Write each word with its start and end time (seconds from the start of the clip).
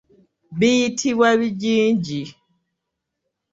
Biyitibwa 0.57 1.29
bigingi. 1.39 2.21